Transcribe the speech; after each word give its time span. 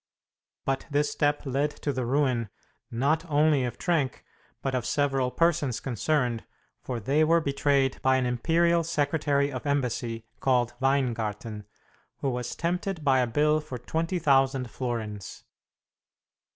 But 0.65 0.87
this 0.89 1.11
step 1.11 1.45
led 1.45 1.69
to 1.83 1.93
the 1.93 2.07
ruin, 2.07 2.49
not 2.89 3.23
only 3.29 3.65
of 3.65 3.77
Trenck, 3.77 4.25
but 4.63 4.73
of 4.73 4.83
several 4.83 5.29
persons 5.29 5.79
concerned, 5.79 6.43
for 6.81 6.99
they 6.99 7.23
were 7.23 7.39
betrayed 7.39 8.01
by 8.01 8.15
an 8.17 8.25
imperial 8.25 8.83
secretary 8.83 9.51
of 9.51 9.67
embassy 9.67 10.25
called 10.39 10.73
Weingarten, 10.79 11.67
who 12.17 12.31
was 12.31 12.55
tempted 12.55 13.03
by 13.03 13.19
a 13.19 13.27
bill 13.27 13.59
for 13.61 13.77
20,000 13.77 14.71
florins. 14.71 15.43